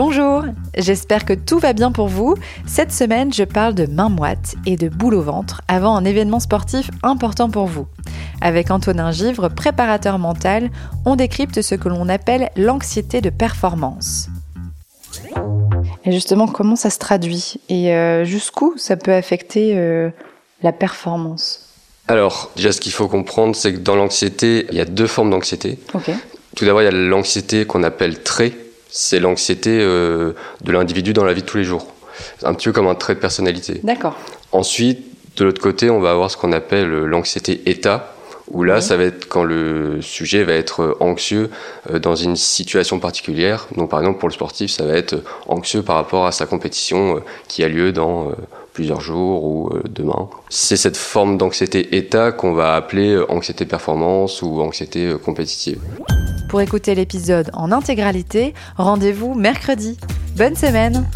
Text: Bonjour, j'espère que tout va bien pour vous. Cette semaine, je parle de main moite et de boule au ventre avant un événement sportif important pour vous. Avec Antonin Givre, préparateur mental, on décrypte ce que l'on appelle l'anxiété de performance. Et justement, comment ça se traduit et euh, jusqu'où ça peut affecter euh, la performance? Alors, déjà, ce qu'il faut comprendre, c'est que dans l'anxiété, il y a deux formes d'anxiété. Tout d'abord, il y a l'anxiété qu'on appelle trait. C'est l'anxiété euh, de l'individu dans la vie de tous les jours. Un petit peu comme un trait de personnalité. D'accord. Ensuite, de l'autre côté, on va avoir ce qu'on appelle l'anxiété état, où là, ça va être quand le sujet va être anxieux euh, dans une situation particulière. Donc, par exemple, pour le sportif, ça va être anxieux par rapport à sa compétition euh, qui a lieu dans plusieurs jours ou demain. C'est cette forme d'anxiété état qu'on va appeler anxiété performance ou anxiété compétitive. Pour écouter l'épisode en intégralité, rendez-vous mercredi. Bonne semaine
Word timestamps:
Bonjour, 0.00 0.44
j'espère 0.76 1.24
que 1.24 1.32
tout 1.32 1.58
va 1.58 1.72
bien 1.72 1.90
pour 1.90 2.06
vous. 2.06 2.36
Cette 2.68 2.92
semaine, 2.92 3.32
je 3.32 3.42
parle 3.42 3.74
de 3.74 3.84
main 3.86 4.08
moite 4.08 4.54
et 4.64 4.76
de 4.76 4.88
boule 4.88 5.16
au 5.16 5.22
ventre 5.22 5.60
avant 5.66 5.96
un 5.96 6.04
événement 6.04 6.38
sportif 6.38 6.88
important 7.02 7.50
pour 7.50 7.66
vous. 7.66 7.88
Avec 8.40 8.70
Antonin 8.70 9.10
Givre, 9.10 9.48
préparateur 9.48 10.20
mental, 10.20 10.70
on 11.04 11.16
décrypte 11.16 11.62
ce 11.62 11.74
que 11.74 11.88
l'on 11.88 12.08
appelle 12.08 12.48
l'anxiété 12.54 13.20
de 13.20 13.28
performance. 13.28 14.28
Et 16.04 16.12
justement, 16.12 16.46
comment 16.46 16.76
ça 16.76 16.90
se 16.90 17.00
traduit 17.00 17.60
et 17.68 17.92
euh, 17.92 18.24
jusqu'où 18.24 18.74
ça 18.76 18.96
peut 18.96 19.14
affecter 19.14 19.76
euh, 19.76 20.10
la 20.62 20.70
performance? 20.70 21.74
Alors, 22.06 22.52
déjà, 22.54 22.70
ce 22.70 22.80
qu'il 22.80 22.92
faut 22.92 23.08
comprendre, 23.08 23.56
c'est 23.56 23.72
que 23.72 23.78
dans 23.78 23.96
l'anxiété, 23.96 24.68
il 24.70 24.76
y 24.76 24.80
a 24.80 24.84
deux 24.84 25.08
formes 25.08 25.30
d'anxiété. 25.30 25.76
Tout 26.54 26.64
d'abord, 26.64 26.82
il 26.82 26.84
y 26.84 26.88
a 26.88 26.92
l'anxiété 26.92 27.66
qu'on 27.66 27.82
appelle 27.82 28.22
trait. 28.22 28.52
C'est 28.90 29.20
l'anxiété 29.20 29.78
euh, 29.80 30.32
de 30.62 30.72
l'individu 30.72 31.12
dans 31.12 31.24
la 31.24 31.32
vie 31.32 31.42
de 31.42 31.46
tous 31.46 31.58
les 31.58 31.64
jours. 31.64 31.86
Un 32.42 32.54
petit 32.54 32.68
peu 32.68 32.72
comme 32.72 32.88
un 32.88 32.94
trait 32.94 33.14
de 33.14 33.20
personnalité. 33.20 33.80
D'accord. 33.82 34.16
Ensuite, 34.52 35.04
de 35.36 35.44
l'autre 35.44 35.60
côté, 35.60 35.90
on 35.90 36.00
va 36.00 36.10
avoir 36.10 36.30
ce 36.30 36.36
qu'on 36.36 36.52
appelle 36.52 36.88
l'anxiété 36.88 37.62
état, 37.66 38.14
où 38.50 38.64
là, 38.64 38.80
ça 38.80 38.96
va 38.96 39.04
être 39.04 39.28
quand 39.28 39.44
le 39.44 40.00
sujet 40.00 40.42
va 40.42 40.54
être 40.54 40.96
anxieux 41.00 41.50
euh, 41.90 41.98
dans 41.98 42.16
une 42.16 42.34
situation 42.34 42.98
particulière. 42.98 43.68
Donc, 43.76 43.90
par 43.90 44.00
exemple, 44.00 44.18
pour 44.18 44.28
le 44.28 44.34
sportif, 44.34 44.70
ça 44.70 44.84
va 44.84 44.94
être 44.94 45.22
anxieux 45.46 45.82
par 45.82 45.96
rapport 45.96 46.26
à 46.26 46.32
sa 46.32 46.46
compétition 46.46 47.16
euh, 47.16 47.20
qui 47.46 47.62
a 47.62 47.68
lieu 47.68 47.92
dans 47.92 48.32
plusieurs 48.72 49.00
jours 49.00 49.44
ou 49.44 49.70
demain. 49.88 50.28
C'est 50.48 50.76
cette 50.76 50.96
forme 50.96 51.36
d'anxiété 51.36 51.96
état 51.96 52.32
qu'on 52.32 52.52
va 52.52 52.74
appeler 52.74 53.20
anxiété 53.28 53.64
performance 53.66 54.40
ou 54.40 54.60
anxiété 54.60 55.14
compétitive. 55.24 55.80
Pour 56.48 56.62
écouter 56.62 56.94
l'épisode 56.94 57.50
en 57.52 57.72
intégralité, 57.72 58.54
rendez-vous 58.76 59.34
mercredi. 59.34 59.98
Bonne 60.36 60.56
semaine 60.56 61.06